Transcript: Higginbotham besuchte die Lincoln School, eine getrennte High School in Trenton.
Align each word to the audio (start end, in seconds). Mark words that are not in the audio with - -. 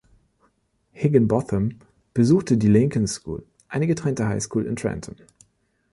Higginbotham 0.93 1.77
besuchte 2.15 2.57
die 2.57 2.69
Lincoln 2.69 3.05
School, 3.05 3.45
eine 3.67 3.85
getrennte 3.85 4.27
High 4.27 4.41
School 4.41 4.65
in 4.65 4.75
Trenton. 4.75 5.15